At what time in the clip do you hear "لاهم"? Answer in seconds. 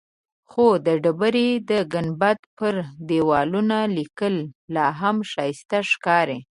4.75-5.17